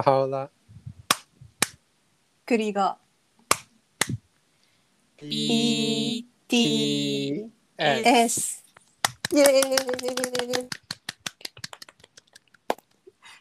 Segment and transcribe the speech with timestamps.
[0.00, 0.48] イエス、バハオラ、
[2.46, 2.96] 栗が
[5.20, 8.28] B、BTS エイエーイ。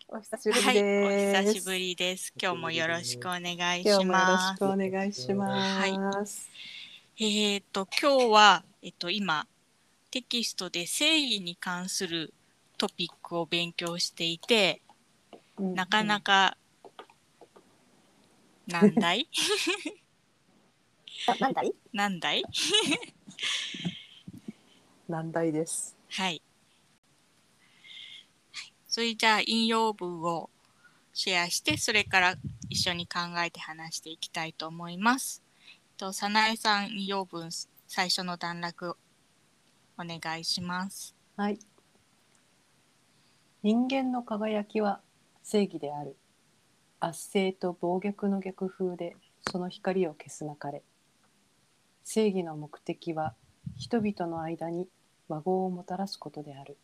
[0.10, 2.34] お久しぶりはい、です、お久しぶりです。
[2.42, 4.66] 今日もよろしくお願いし今日もよろますしく。
[4.66, 6.50] お願いします、
[7.22, 9.48] えっ、と、今日は、えっ、と、今、
[10.12, 12.34] テキストで正義に関する
[12.78, 14.89] トピックを勉強していて、うん
[15.60, 16.58] なかなか、
[18.66, 19.28] 難題
[21.28, 22.44] あ何題難題
[25.10, 25.98] 難題です。
[26.12, 26.42] はい。
[28.88, 30.50] それじゃあ引用文を
[31.14, 32.36] シェアして、それから
[32.70, 35.44] 一緒に考えて話していきたいと思います。
[35.98, 37.50] と、さなえさん引用文
[37.88, 38.96] 最初の段落
[39.98, 41.16] お願いします。
[41.36, 41.60] はい。
[43.62, 45.02] 人間の輝きは
[45.52, 46.16] 正義である
[47.00, 49.16] 圧政と暴虐の逆風で
[49.50, 50.84] その光を消すなかれ
[52.04, 53.34] 正義の目的は
[53.76, 54.88] 人々の間に
[55.28, 56.78] 和合をもたらすことである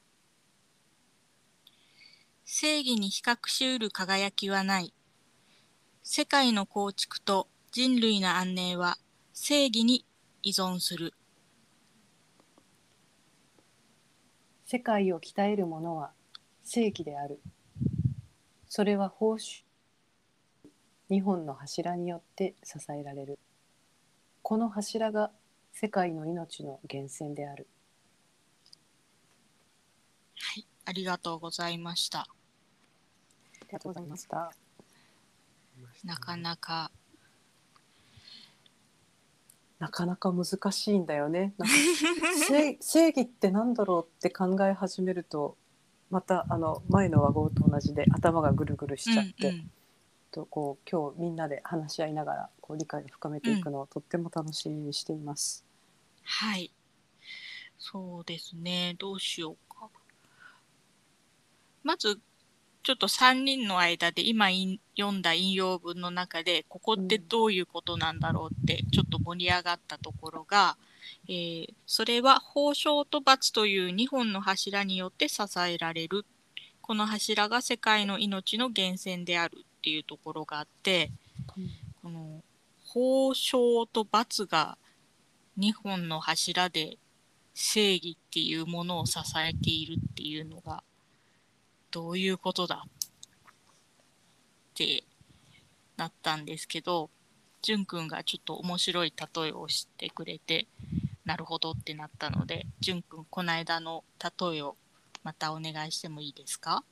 [2.44, 4.94] 正義に比較しうる輝きはない。
[6.04, 8.98] 世界の構築と人類の安寧は
[9.34, 10.06] 正義に
[10.44, 11.14] 依存する。
[14.66, 16.12] 世界を鍛えるものは
[16.64, 17.42] 正義である
[18.68, 19.64] それは報酬
[21.10, 23.40] 2本の柱によって支えられる。
[24.42, 25.32] この柱が
[25.72, 27.68] 世界の命の源泉である。
[30.36, 32.22] はい、ありがとうございました。
[32.22, 32.28] あ
[33.68, 34.52] りがとうございました。
[36.04, 36.92] なかなか。
[39.78, 41.54] なかなか難しいんだよね。
[42.80, 45.58] 正義ってなんだろうって考え始めると
[46.10, 49.68] またあの前の和合と同じで頭がぐるぐるしちゃって、うんうん
[50.32, 55.64] とこう今日みんなで話し合いながらこう理解を深めていくのをとっても楽しみにしています。
[56.24, 56.72] はい。
[57.78, 58.96] そうですね。
[58.98, 59.90] どうしようか。
[61.84, 62.20] まず、
[62.84, 70.78] ちょっと3人の間で今い読んだ引用文の中で、ここってどういうことなんだろうって、ちょっと盛り上がったところが、
[71.28, 76.26] えーそれは法章と罰という2本の柱によって支えられる。
[76.82, 81.12] この柱が世界の命の源泉であるっていうところがあって、
[82.02, 82.44] この
[82.84, 84.78] 法章と罰が
[85.58, 86.98] 2本の柱で
[87.54, 90.84] 正義っていうものを支えているっていうのが
[91.92, 92.90] どういうことだっ
[94.74, 95.04] て
[95.98, 97.10] なったんですけど、
[97.66, 100.68] じゅんくんがちょっと面白い例えをしてくれて、
[101.26, 104.76] なるほどってなったので、じゅんくんこの間の例えを
[105.24, 106.84] またお願いしてもいいですか？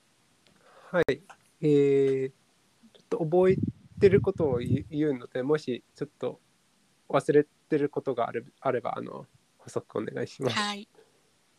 [0.91, 1.21] はい。
[1.61, 2.31] えー、
[2.91, 3.57] ちょっと覚え
[3.99, 6.39] てることを言う言うので、もしちょっと
[7.07, 9.27] 忘れてることがあれあれば、あの、
[9.59, 10.55] 補足お願いします。
[10.57, 10.87] はい。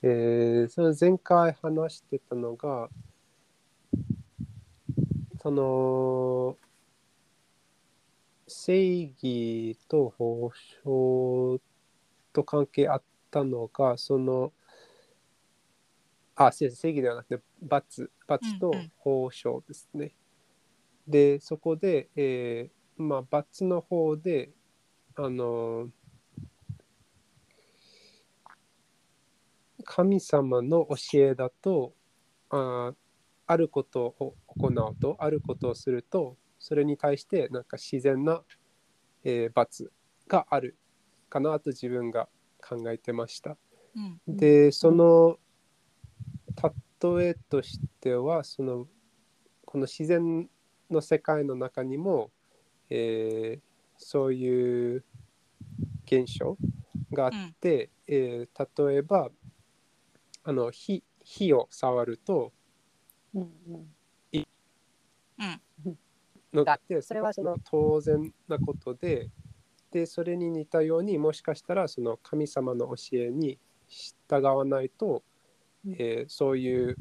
[0.03, 2.89] えーその前回話してたのが、
[5.41, 6.57] その、
[8.47, 10.51] 正義と法
[10.85, 11.61] 章
[12.33, 14.53] と関係あったのが、その、
[16.37, 20.15] あ、正正義ではなくて、罰、罰とうんうん法章ですね。
[21.07, 24.51] で、そこで、えーまあ、罰の方で、
[25.17, 25.91] あの、
[29.85, 31.93] 神様の教えだと
[32.51, 32.95] あ
[33.47, 38.43] あることを行うとあることをするとそれに対してなんか自然な、
[39.23, 39.93] えー罰
[40.27, 40.79] がある
[41.29, 42.27] かなと自分が
[42.67, 43.59] 考えてました。
[43.95, 44.37] うん。
[44.39, 45.39] でその
[47.19, 48.87] 例えとしてはその
[49.67, 50.49] この自然
[50.91, 52.31] の世界の中にも、
[52.89, 53.61] えー
[53.99, 55.05] そういう
[56.07, 56.57] 現象
[57.13, 59.31] があって、えー例えば
[60.45, 62.55] あの火火を触ると
[63.35, 63.95] うんうん
[65.85, 65.99] うん。
[66.55, 69.31] のがあってそれはその当然なことで
[69.91, 73.59] でそれに似たようにもしかしたらその神様の教えに
[73.89, 75.23] 従わないと、
[75.87, 76.99] えーそういう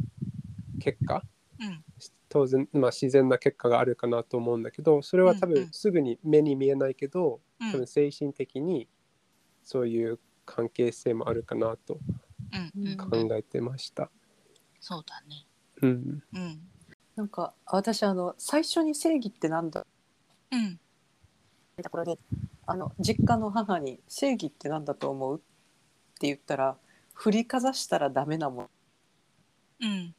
[0.79, 1.23] 結果
[1.59, 1.83] うん。
[2.29, 7.71] 当然、まあ、自然な結果があるかなと思うんだけどそれは多うんうん分すぐに目に見えないけど、うん。
[7.71, 8.88] 多分精神的に
[9.63, 12.00] そういう関係性もあるかなと
[12.75, 12.88] うん。
[12.88, 12.97] うん。
[12.97, 14.09] 考えてました。
[14.79, 15.45] そうだね。
[15.81, 16.61] うん、うん。
[17.15, 19.86] なんか私あの最初に正義ってなんだ？
[20.51, 20.80] うん。
[21.81, 22.19] ところに
[22.65, 25.39] あの実家の母に「正義ってなんだと思う?」っ
[26.19, 26.77] て言ったら
[27.13, 28.69] 振りかざしたらダメなもん
[29.81, 30.15] うん。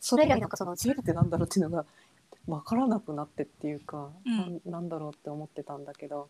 [0.00, 1.84] それ以外なんかその自由ってなんだろうっていうのが
[2.46, 6.28] 分からなくなってっていうか、うんなんだろうって思ってたんだけど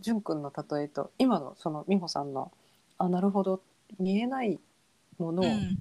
[0.00, 2.52] 淳君の例えと今のその美穂さんの
[2.98, 3.62] あなるほど
[3.98, 4.58] 見えない
[5.18, 5.76] ものを、うん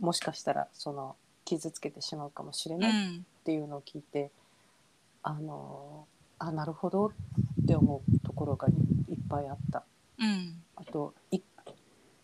[0.00, 1.14] もしかしたらその
[1.56, 3.26] 傷つけてしまうかもしれうないっん。
[3.44, 4.30] ていうのを聞いて、
[5.22, 6.06] あの
[6.38, 9.84] あなるほどって思うところがいいっぱいあった。
[10.18, 10.62] うん。
[10.76, 11.40] あとい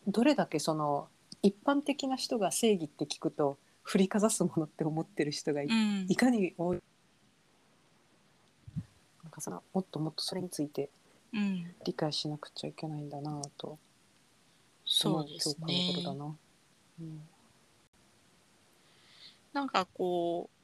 [0.06, 1.08] どれだけその
[1.42, 6.06] 一般的な人が正義って聞くと振りかざすものって思ってる人がい,、うん。
[6.08, 6.78] いかに多い？
[9.22, 10.90] なんかそのもっともっとそれについて
[11.32, 11.74] うん。
[11.84, 13.78] 理解しなくちゃいけないんだなと思
[14.86, 16.36] そううです今日ねこの頃だな。
[17.00, 17.20] うん
[19.52, 20.58] なんかこう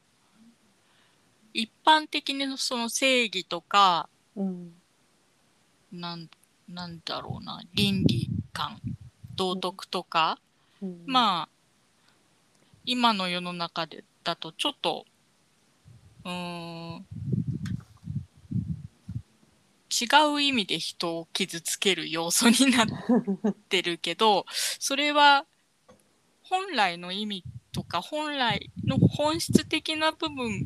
[1.53, 4.73] 一般的にその正義とかうん
[5.91, 6.29] なん
[6.67, 8.79] なんだろうな倫理観
[9.35, 10.39] 道徳とか、
[10.81, 11.03] うん。
[11.05, 11.49] まあ
[12.85, 15.05] 今の世の中でだとちょっと
[16.23, 16.31] うー
[16.97, 17.05] ん
[19.89, 22.87] 違う意味で人を傷つける要素になっ
[23.69, 25.45] てるけどそれは
[26.43, 27.43] 本来の意味
[27.75, 30.65] とか本来の本質的な部分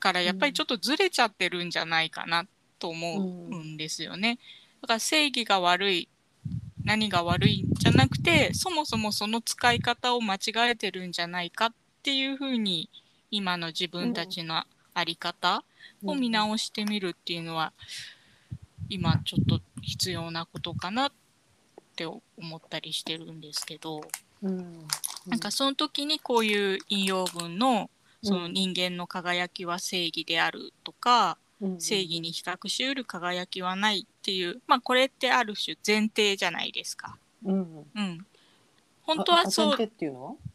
[0.00, 2.44] からやっぱりちょっとずれちゃってるんじゃないかな
[2.80, 4.40] と思うんですよね。
[4.82, 6.08] だから正義が悪い
[6.84, 12.90] 何が悪いんじゃなくてそもそもその使い方を間違えてるんじゃないかっていうふうに
[13.30, 15.62] 今の自分たちの在り方
[16.04, 17.72] を見直してみるっていうのは
[18.88, 21.12] 今ちょっと必要なことかなっ
[21.94, 22.20] て思
[22.56, 24.00] ったりしてるんですけど。
[24.42, 24.88] うん
[25.26, 27.90] なんかその時にこういう引用文の
[28.22, 31.38] その人間の輝きは正義であるとか
[31.78, 37.16] 正義に比較しうる輝きはないっていうまあこれってある種前提じゃないですか。
[37.44, 37.86] うん。
[37.94, 38.26] うん、
[39.02, 39.76] 本当はそう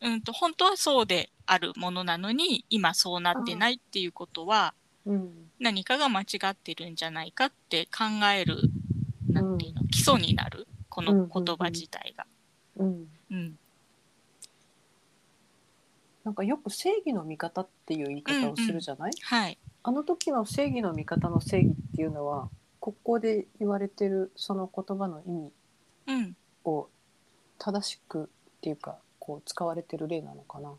[0.02, 4.74] うんと本当はそうであるものなのに今そうなってないっていうことは
[5.06, 5.32] うん。
[5.60, 8.04] 何かが間違ってるんじゃないかって考
[8.36, 8.70] える
[9.32, 12.26] なんていうの基礎になるこの言葉自体が。
[12.78, 13.08] うん。
[13.32, 13.56] うん
[16.26, 19.60] なんかよく正義の味方っていう言い方をするじゃない、はい。
[19.84, 22.50] あの時の正義の味方の正義っていうのは
[22.80, 25.52] ここで言われてるその言葉の意味
[26.08, 26.36] うん、
[26.66, 26.88] を
[27.58, 28.28] 正しくっ
[28.62, 30.74] ていうかこう使われてる例なのかな。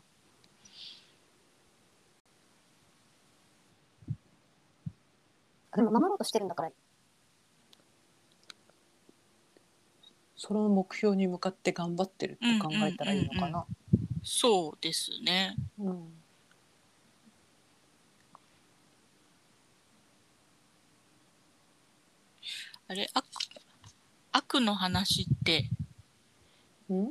[5.75, 6.71] でも守ろうとしてるんだから。
[10.35, 13.65] その目標に向かって頑張ってるって考えたらいいのかな。
[14.29, 15.55] そうですね。
[15.79, 16.09] うん。
[22.89, 23.25] あれ悪
[24.33, 25.69] 悪の話って
[26.89, 27.09] うん？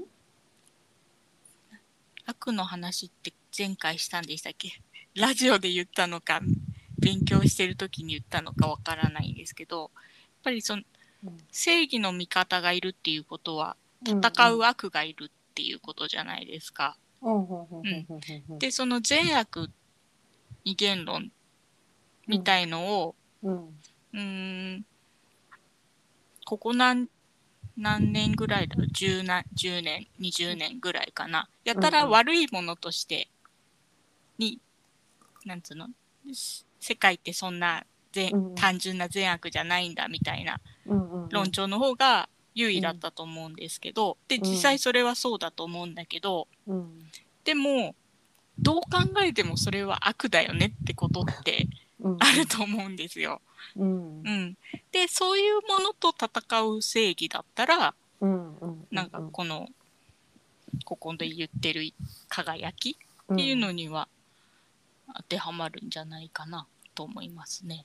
[2.26, 4.72] 悪の話って前回したんでしたっけ？
[5.14, 6.40] ラジオで言ったのか
[6.98, 9.90] 勉強してる時に言ったのかわからないんですけどやっ
[10.44, 10.82] ぱりその
[11.24, 11.38] うん。
[11.50, 14.18] 正義の味方がいるっていうことは戦
[14.52, 16.98] う悪がいるっていうことじゃないですか。
[17.22, 18.58] うん。
[18.58, 19.70] でその善悪
[20.64, 21.30] 二元論
[22.26, 23.56] みたいのを、うん。
[23.56, 24.84] うーん
[26.44, 27.08] ここ何
[27.76, 31.48] 何年ぐらいだろう？10な10年20年ぐらいかな。
[31.64, 33.28] やたら悪いものとして
[34.38, 34.60] に、
[35.44, 35.88] なんつうの？
[36.32, 38.46] し世界ってそんな善、うん。
[38.46, 40.58] うん単純な善悪じゃないんだみたいな
[41.30, 44.42] 論調の方が優位だったと思うんですけど、でん。
[44.42, 47.10] 実際それはそうだと思うんだけど、うん。
[47.44, 47.94] でも
[48.58, 51.68] どう考えてもそれは悪だよねってことって
[52.00, 52.16] うん。
[52.18, 53.40] あると思うんですよ。
[53.76, 54.22] うん。
[54.24, 54.56] うん、
[54.90, 58.56] でそういうものと戦う正義だったらうん。
[58.56, 58.86] うん。
[58.90, 59.68] なんかこの
[60.84, 61.92] ここで言ってる
[62.28, 62.94] 輝きっ
[63.32, 64.08] っていうのには
[65.16, 67.84] 当てはまるんじゃないかなと思いますね。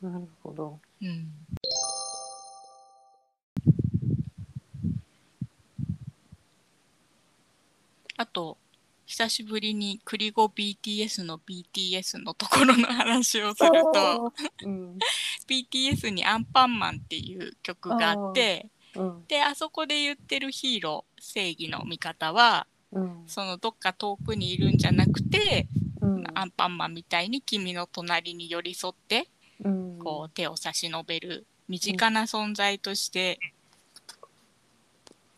[0.00, 0.78] なるほど。
[1.02, 1.28] うん、
[8.16, 8.58] あと
[9.06, 14.32] 久しぶりにクリゴ BTS の BTS のところの話をすると
[14.64, 14.98] うん、
[15.46, 25.66] BTS に「アンパンマン」っていう曲があってうん、であそこで言ってるヒーロー正義の味方はうん、そのどっか遠くにいるんじゃなくて、
[26.02, 29.28] うん、アンパンマンみたいに君の隣に寄り添って
[29.64, 33.38] うん、こう手を差し伸べる身近な存在として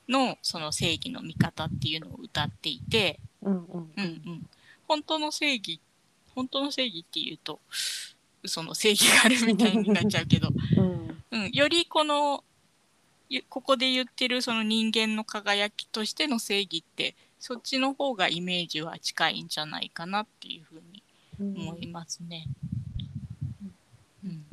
[0.08, 4.46] のその正義の味方っていうのを歌っていて、うん、うん、うんうん、
[4.86, 5.80] 本当の正義
[6.34, 7.60] 本当の正義っていうと
[8.42, 12.44] 嘘の正義があるみたいになっちゃうけど、 うん、うん、よりこの
[13.30, 21.02] ゆここで言ってるその人間の輝きとしての正義ってそっちの方がイメージは近いんじゃないかなっていうふうに
[21.40, 22.46] 思いますね。
[24.24, 24.44] うん。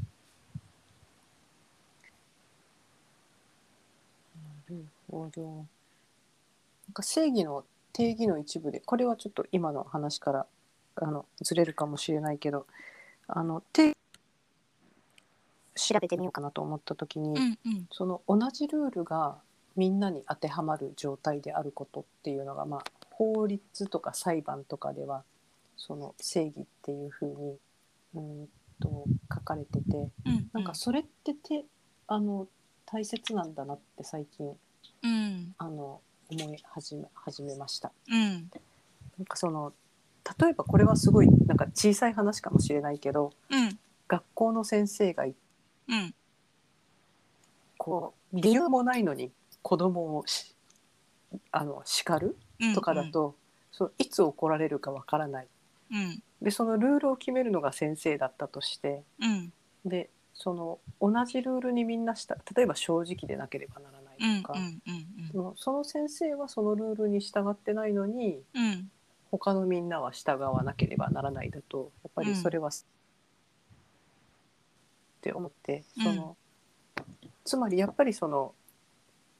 [4.36, 5.42] なるほど。
[6.88, 7.64] なんか正義の
[7.94, 10.46] 定義の一部でこれはちょっと今の話から
[10.96, 12.66] あのずれるかもしれないけど
[13.28, 13.96] あの定
[15.76, 19.38] 調べてみようかなと思った時に、うんうんその同じルールが
[19.76, 25.24] みんなに当てはまる状態であることっていうのが、まあ、法律とか裁判とかでは
[25.78, 27.58] その正義っていうふうに
[28.16, 28.48] うん
[28.82, 31.66] と書かれててうんなんかそれってて
[32.08, 32.48] あの
[32.86, 34.54] 大切なんだなって最近
[35.04, 35.56] うん。
[35.58, 37.92] あの思い始め始めました。
[38.10, 38.50] うん。
[39.18, 39.74] なんかその
[40.40, 43.80] 例えばこれはすごいなんか小さい話かもしれないけどうん。
[44.08, 45.36] 学校の先生がい
[45.88, 46.14] うん。
[47.78, 49.32] こう理由もないのに
[49.62, 50.56] 子供をし
[51.52, 53.36] あの叱るうんとかだと、
[53.72, 55.48] そういつ怒られるかわからない。
[55.92, 56.24] うん。
[56.42, 59.54] でそのルールを決めるのが先生だったとしてうん。
[59.86, 64.01] でその同じルールにみんなした例えば正直でなければなら
[64.42, 64.82] とか、うん
[65.32, 68.92] でもその先生はそのルールに従ってないのにうん。
[69.32, 72.72] 他のみんなは従わなければならないだとやっぱりそれは、っ
[75.22, 76.36] て思ってその、
[77.46, 78.54] つまりやっぱりその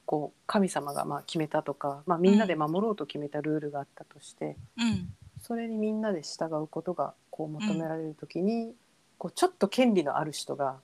[0.06, 5.12] こう神様がまあ決めたとか、まあ、みんなで守ろうと決めたルールがあったとして、うん。
[5.42, 8.74] それにみんなで従うことがこう求められる時に、
[9.18, 10.76] こうちょっと権利のある人が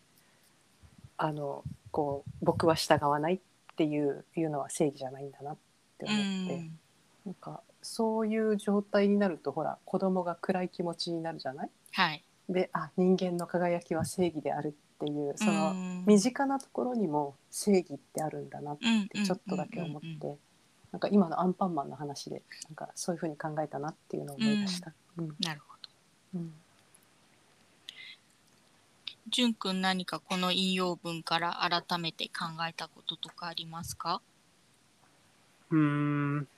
[1.16, 3.38] あのこう僕は従わないっ
[3.78, 5.56] ていういうのは正義じゃないんだなっ
[5.98, 6.56] てう思って。
[6.58, 6.78] ん。
[7.24, 11.70] なんかそういう状態になるとほら子供が暗い気持ちになるじゃない？
[11.92, 12.24] はい。
[12.48, 20.36] であ人間の輝きは正義であるっていうそのうん身近なところにも正義ってあるんだなっうんてちょっとだけ思っうんうんて
[20.90, 24.92] なんか今のアンパンマンの話でなんかそういうふうに考えたなっていうのを思い出した。
[25.18, 25.28] うん。
[25.40, 25.74] なるほ
[26.34, 26.40] ど。
[26.40, 26.52] うん
[29.30, 34.20] じゅんくん何かこの引用文から改めて考えたこととかありますか？
[35.70, 36.48] うーん。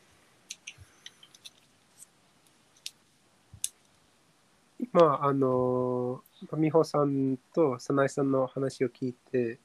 [4.79, 6.23] 今、あの、
[6.57, 9.59] 美穂さんと早苗さんの話を聞いて、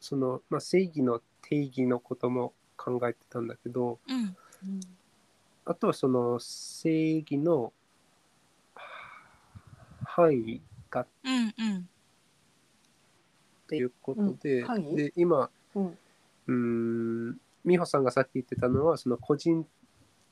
[0.00, 4.36] その、まあ、正義の定義のことも考えてたんだけど、うん。
[5.64, 7.72] あとはその正義の
[10.04, 10.60] 範囲
[10.90, 11.88] がっうんうん
[13.72, 13.92] ていう。
[14.02, 14.66] ことで、うん。
[14.66, 15.80] 範囲で、今、う
[16.52, 17.30] ん。
[17.30, 19.66] ん、美穂さんがさっき言ってたのは、その個人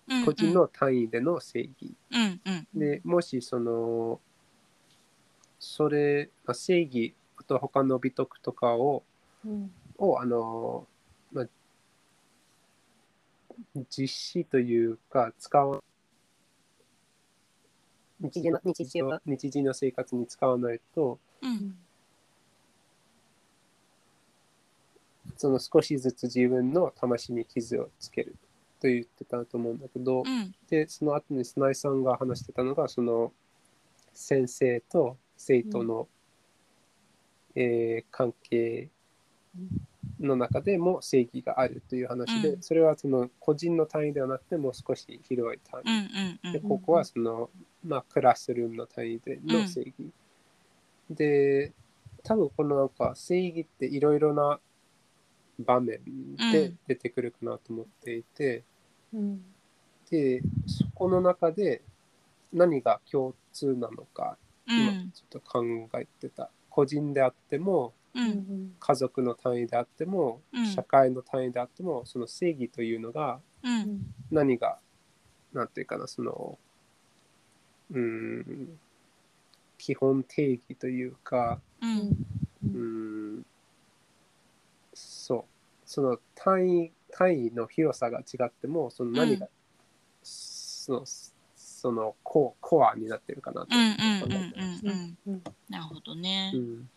[0.09, 1.95] うん個人の単位での正義。
[2.11, 2.79] うんうん。
[2.79, 4.21] でもしその
[5.59, 9.05] それ、まあ、正義あとは他の美徳とかを
[9.45, 9.71] うん。
[9.99, 10.87] をあの、
[11.33, 11.47] まあ、
[13.89, 15.81] 実施というか使わ
[18.21, 21.77] 日常の日常日常の生活に使わないとうん
[25.41, 28.37] その少しずつ自分の魂に傷をつける
[28.79, 30.55] と言ってたと思うんだけど、うん。
[30.69, 33.33] でその後に砂井さんが話してたのがその
[34.13, 36.09] 先生と生徒の、
[37.55, 38.89] えー関係
[40.21, 42.63] の中でも正義があるという話で、うん。
[42.63, 45.99] それはその個人の単位ではなくてもう少し広い単うん位、
[46.45, 46.53] うんうん。
[46.53, 47.49] でここはその、
[47.83, 50.13] まあ、クラスルームの単位での正義、
[51.09, 51.73] で
[52.25, 54.61] 多分このなんか正義っていろいろな
[55.65, 56.01] 場面
[56.53, 58.65] で出てくるかなと思っていて、
[59.13, 59.43] うん。
[60.11, 61.83] でそこの中で
[62.53, 64.37] 何が共通なのか
[64.67, 65.63] う今んちょっと考
[65.99, 68.29] えてた、個人であってもううん。
[68.31, 70.67] ん家族の単位であっても、うん。
[70.67, 74.13] 社会の単位であってもその正義というのがうん。
[74.31, 74.79] 何が
[75.53, 76.59] なんていうかなその
[77.91, 78.79] うーん
[79.79, 81.99] 基本定義というかうん
[82.65, 82.79] うー
[83.41, 83.47] ん
[85.91, 89.49] その単位単位の広さが違ってもその何が、
[90.23, 91.03] その
[91.57, 95.43] そのココアになってるかなとうんうん考えてますうんうんうん。
[95.69, 96.53] なるほどね。
[96.55, 96.59] う。
[96.59, 96.89] ん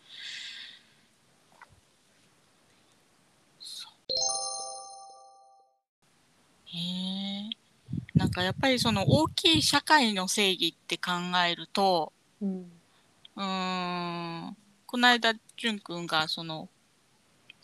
[6.66, 7.50] へえ。
[8.14, 11.10] なんかやっぱりその大きい社会の正義って考
[11.44, 12.70] えるとうん。
[13.34, 14.56] うーん。
[14.86, 16.68] この間じゅんくんがその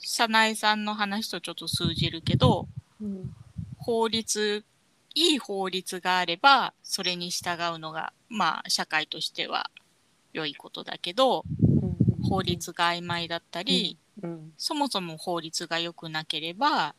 [0.02, 2.68] 早苗さんの話とちょっと通じるけど
[3.00, 3.34] うん
[3.78, 4.64] 法律
[5.14, 9.70] いい法律があればそれに従うのがまあ社会としては
[10.32, 16.94] 良いことだけどうん法律が曖昧だったり、うんそもそも法律が良くなければ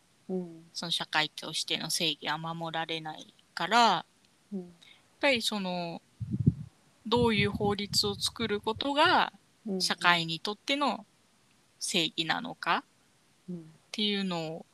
[0.74, 4.04] その社会としての正義は守られないからや
[4.58, 4.62] っ
[5.20, 6.02] ぱりその
[7.06, 9.32] どういう法律を作ることが
[9.80, 11.06] 社会にとっての
[11.80, 12.84] 正義なのか
[13.50, 13.54] っ
[13.92, 14.66] ていうのを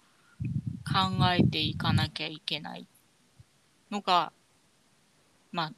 [0.85, 2.87] 考えていかなきゃいけない
[3.91, 4.31] のが
[5.51, 5.73] まあ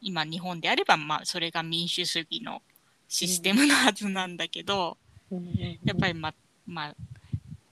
[0.00, 2.62] 今日本であればまあそれが民主主義の
[3.08, 4.96] システムのはずなんだけど、
[5.30, 5.46] うん。
[5.84, 6.34] やっぱりま
[6.66, 6.94] まあ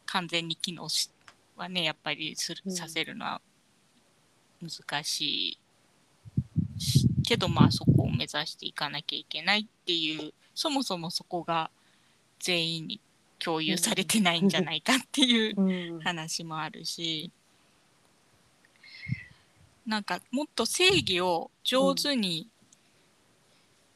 [0.06, 1.10] 完全に機能し
[1.56, 2.72] はねやっぱりするうん。
[2.72, 3.40] させるのは
[4.62, 5.58] 難しい
[6.78, 11.70] しけどまあそこを目指していかなきゃいけないっていうそもそもそこが
[12.38, 13.00] 全員に
[13.44, 16.00] 共有されてないんじゃないかっていううん。
[16.00, 17.30] 話もあるし。
[19.86, 22.48] なんかもっと正義を上手に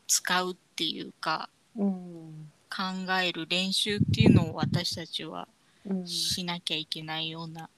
[0.06, 5.48] 使うっていうか、うん考える練習っていうのを私たちは
[5.88, 7.70] うんしなきゃいけないような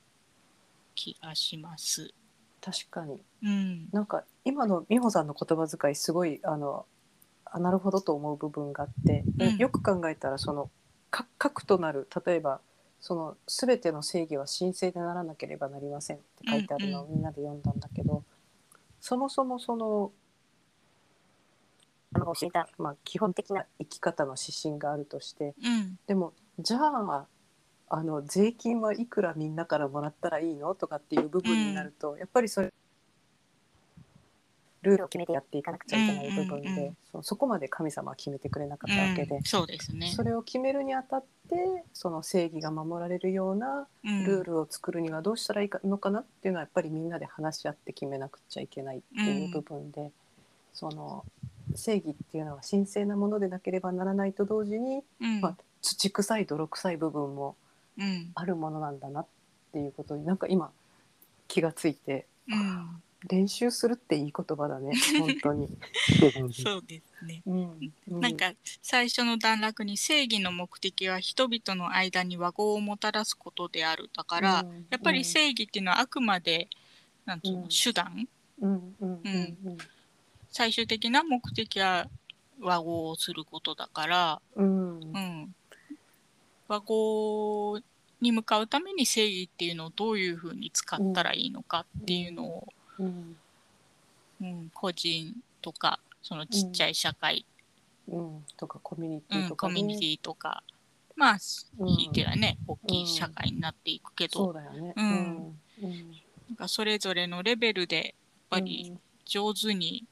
[0.97, 2.13] 気がします。
[2.61, 3.23] 確かに。
[3.45, 6.87] うん、なんか今の美穂さんの言葉遣いすごいあの
[7.45, 9.57] あなるほどと思う部分があって、うん。
[9.59, 10.71] よく考えたらそのか
[11.11, 12.61] 核となる例えば
[13.01, 18.25] その全ての正義は神聖でならなければなりませんって書いてあるのをうんみんなで読んだんだけど、
[19.01, 20.13] そもそもその
[22.13, 27.27] あの教えた、まあ、基本的な生き方の指針があるとしてうん、でもじゃあ
[27.89, 32.73] あの税金はいくらみんなからもらったらいいのとかっていう部分になると、やっぱりそれ
[34.83, 40.13] ルールを決めてやっていかなくちゃいけない部分で、うんうんうんそそこまで神様は決めてくれなかったわけで、うんそうですね。
[40.15, 41.57] それを決めるにあたって
[41.93, 44.25] その正義が守られるようなうん。
[44.25, 50.11] ルールを作るにはどうしたらいいかのかなっていうのはやっぱりみんなで話し合って決めなくちゃいけないっていう部分で、
[50.73, 51.25] その
[51.75, 55.41] 正義っていうのは神聖なものでなければならないと同時に、うん。
[55.41, 57.57] まあ、土臭い泥臭い部分も
[57.99, 58.31] うん。
[58.35, 59.27] あるものなんだなっ
[59.73, 60.71] ていうことになんか今
[61.49, 65.69] 気がついてうん、練習するっていい言葉だね 本当に。
[66.53, 67.43] そうですね。
[67.47, 68.21] うんうん。
[68.21, 68.53] なんか
[68.83, 76.69] 最初の段落に正義の目的は人々の間に和合をもたらすことであるだから、うんやっぱり正義っていうのはあくまで
[77.25, 77.69] なんつうの、うん。
[77.69, 78.29] 手段？
[78.61, 79.79] うん。
[80.51, 82.09] 最終的な目的は
[82.61, 85.01] 和合をすることだから、うん。
[85.01, 85.55] うん、
[86.69, 87.81] 和合
[88.21, 92.69] に向かうために正義っていうのをどういうふうに使ったらいいのかっていうのを、
[93.01, 93.37] うん。
[94.41, 97.45] うん、個人とかそのちっちゃい社会、
[98.09, 98.45] うん。
[98.57, 99.75] とかコミュニテうんィとかね。
[99.75, 100.63] コミュニティとか。
[101.17, 101.39] まあ
[101.79, 104.95] うんひいてはね、大きい社会になっていくけど、そうだよね。
[104.97, 105.05] うん。
[105.83, 106.11] うん。
[106.49, 108.93] なんかそれぞれのレベルでやっぱり
[109.27, 110.05] 上手に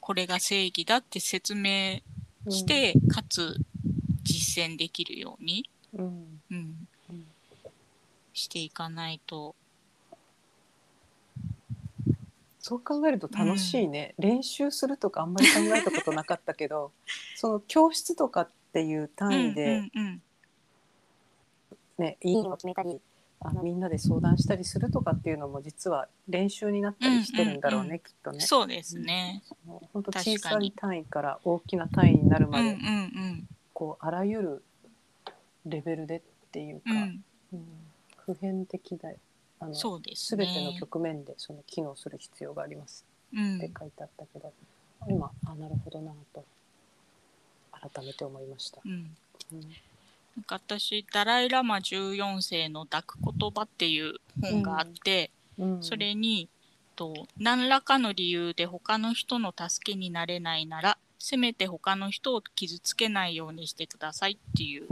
[0.00, 2.00] これが正義だって説明
[2.48, 3.56] して、かつ
[4.24, 6.40] 実践できるように、うんうん。
[6.50, 6.88] うん。
[7.10, 7.26] うん。
[8.34, 9.54] していかないと、
[12.62, 16.92] そう考えると楽しいね、練習するとかあんまり考えたことなかったけど
[17.34, 20.22] その教室とかっていう単位で、うんうん
[21.98, 23.00] ねいいのを決めたり
[23.40, 27.98] あのみんなで相談したりするとかっていうのも実は練習になったりしてるんだろうね、うんうんうん。
[27.98, 28.40] きっとね。
[28.40, 29.42] そうですね。
[29.92, 34.64] 本当小さい単位から大きな単位になるまで、うんうんこうあらゆる
[35.66, 36.96] レベルでっていうか、うん。
[36.96, 37.24] うん。
[37.52, 37.64] うん
[38.24, 39.10] 普遍的だ
[39.62, 40.44] あのそうですね。
[40.44, 43.04] 全ての局面でその機能する必要があります。
[43.32, 43.56] うん。
[43.58, 44.52] って書いてあったけど、
[45.08, 46.44] 今あなるほどなと
[47.70, 48.80] 改めて思いました。
[48.84, 49.16] うん。
[49.52, 49.60] うん。
[49.60, 55.82] なんか私ダライ・ラマ14世の抱く言葉っていう本があって、うん。
[55.82, 56.48] それに
[56.96, 64.88] と何らかの理由で他の人の助けになれないならせめて他の人を傷つけないようにしてくださいっていう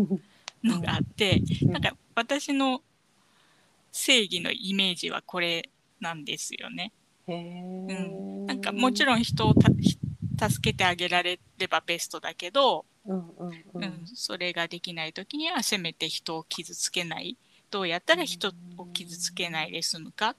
[0.62, 1.72] のがあって、うん。
[1.72, 2.82] なんか私の
[3.92, 5.68] 正義のイメージはこれ
[6.00, 6.92] なんですよね。
[7.26, 8.46] へー。
[8.46, 13.84] なんかもちろん人を助けてあげられればベストだけど、うんうんううん。
[13.84, 17.36] んそれができない時にはせめて人を傷つけない。
[17.70, 20.36] どうやったら人を傷つけないで済むかっ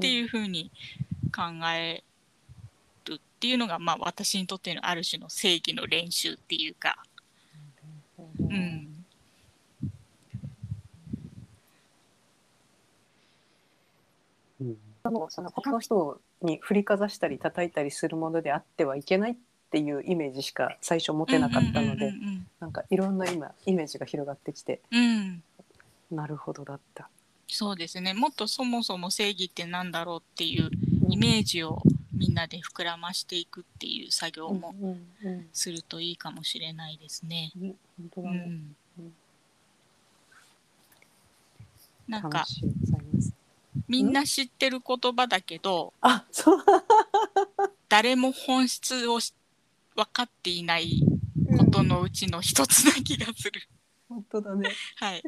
[0.00, 0.70] ていうふうに
[1.34, 2.04] 考え
[3.06, 7.02] るっていうのが、まあ、私にとってのある種の正義の練習っていうか、
[8.18, 9.04] うんうん、
[14.60, 19.36] うんもうその他の人に振りかざしたり叩いたりするものであってはいけないっ
[19.70, 24.80] ていうイメージしか最初持てなかったので、うんうんなんかいろんな今イメージが広がってきて。
[24.90, 25.42] うん。
[26.10, 27.10] なるほどだった。
[27.48, 28.14] そうですね。
[28.14, 30.70] もっとそもそも正義ってなんだろうっていう
[31.10, 31.82] イメージを
[32.16, 34.74] みんなで膨らましていくっていう作業も
[35.52, 37.52] するといいかもしれないですね。
[42.08, 42.46] なんか。
[43.88, 46.64] みんな知ってる言葉だけど、あそう。
[47.88, 49.34] 誰も本質をし
[49.94, 51.02] 分かっていない
[51.58, 53.60] ことのうちの一つな気がする。
[54.08, 54.70] 本当だね。
[54.96, 55.22] はい。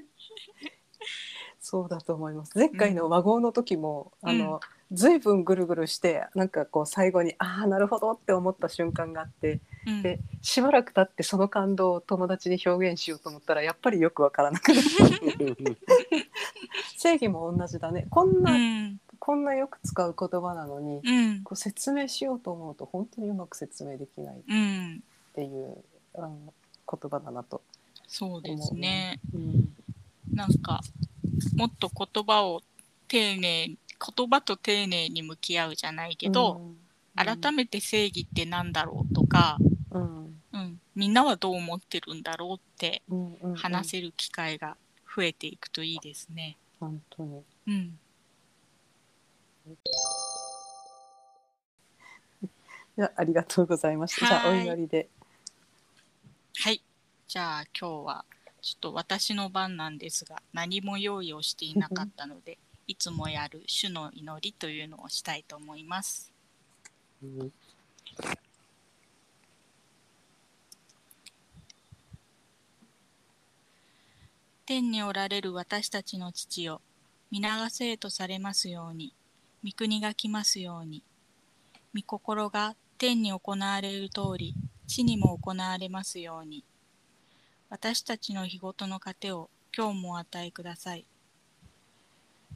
[1.61, 2.53] そうだと思います。
[2.57, 4.61] 前回の和合の時も、んあの
[4.93, 14.91] 随分ぐるぐるしてなんかこう最後にああなるほどって思った瞬間があってうん、でしばらく経ってその感動を友達に表現しようと思ったらやっぱりよくわからなくなって
[17.07, 19.01] 正義も同じだねこんな、うん。
[19.19, 21.43] こんなよく使う言葉なのにうん。
[21.43, 25.03] こう説明しようと思うと本当にうまく説明できないっうん。
[25.35, 25.77] ていう
[26.15, 26.37] あの
[26.91, 27.61] 言葉だなと、
[28.07, 29.19] そうですね。
[29.35, 29.75] うん
[30.33, 30.81] なんか、
[31.55, 32.61] もっと言葉を
[33.09, 33.79] 丁寧に、
[34.17, 36.61] 言葉と丁寧に向き合うじゃないけど、
[37.15, 39.57] 改めて正義ってなんだろうとか、
[39.91, 44.77] うんうん、みんなはどう思ってるんだろうってうんうんうん話せる機会が
[45.17, 46.57] 増えていくといいですね。
[46.79, 47.99] 本当にうん。
[52.99, 55.09] いやありがとうございましたじゃあおはい祈りで
[56.59, 56.83] はい。
[57.29, 58.25] じゃあ今日は
[58.63, 66.33] ちょっと私の番なんですが何も用意をしていなかったのでいつもやる主の祈りというのをしたいと思います。
[67.23, 67.53] うん
[74.67, 76.81] 天におられる私たちの父よ。
[77.31, 79.15] 皆が生とされますように。
[79.65, 81.05] 御国が来ますように。
[81.95, 84.57] 御心が天に行われる通り
[84.89, 86.65] 地にも行われますように。
[87.71, 91.07] 私たちの日ごとの糧を今日も与えください。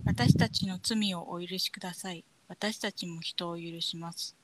[0.04, 2.24] 私たちの罪をお許しください。
[2.48, 4.34] 私たちも人を許します。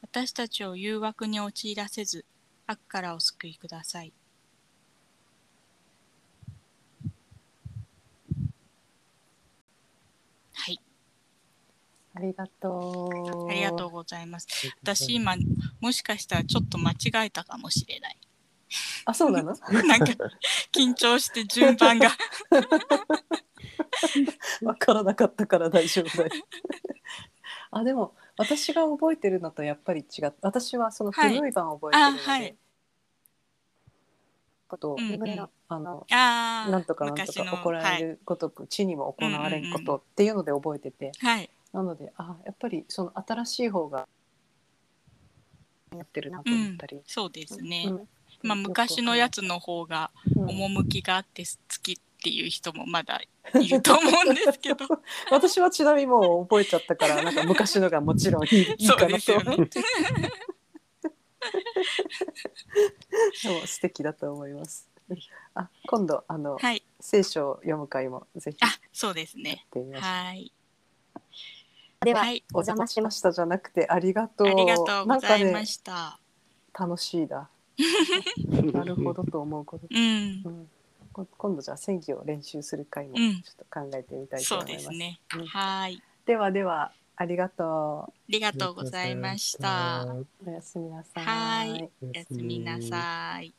[0.00, 2.24] 私たちを誘惑に陥らせず
[2.66, 4.14] 悪からお救いください。
[12.18, 13.08] ありがと
[13.46, 13.48] う。
[13.48, 14.48] ありがとうございます。
[14.82, 15.36] 私今
[15.80, 18.18] もしかしたらちょっと間違えたかもしれない。
[19.04, 19.54] あそうなの？
[19.86, 20.06] なんか
[20.72, 22.10] 緊張して順番が。
[24.62, 26.30] わからなかったから大丈夫だよ。
[27.70, 32.56] あでも私が覚えてるのとやっぱり違った私はその古い版を覚えてるので、あはい。
[34.66, 35.22] ことを、うんうん。
[35.22, 44.08] うんあのなんとかなんとか行われることく、地にも行われんことっていうので覚えてて、はい、はいなのであやっぱりその新しい方が
[45.96, 47.86] やってるなと思ったり、そうですね。
[47.88, 48.08] うん。
[48.42, 50.48] まあ昔のやつの方がうん。
[50.48, 51.50] 趣があって好
[51.82, 53.20] きっていう人もまだ
[53.54, 54.86] いると思うんですけど。
[55.30, 59.54] 私はちなみにもう覚えちゃったからなんか昔のがもちろんいいいいそうかなとですよね。
[59.54, 59.80] 思って
[63.42, 64.88] でも素敵だと思います。
[65.54, 66.84] あ今度あの、はい。
[67.00, 69.64] 聖書を読む会もぜひやあそうですね。
[69.66, 70.08] ってみましょう。
[70.08, 70.52] はい
[72.04, 74.46] では、はいお邪魔しましたじゃなくてありがとう。
[74.46, 76.18] ありがとうございました、
[76.72, 77.48] かね楽しいだ。
[78.72, 79.86] なるほどと思うこと。
[79.90, 80.70] うんうん、
[81.12, 84.86] こ今度じゃあ選挙を練習する会もうんちょっと考えてみたいと思います。
[84.88, 90.26] ですねうんはいではではありがとありがとうございましたう。
[90.46, 91.24] おやすみなさい。
[91.24, 93.52] はいおやすみなさい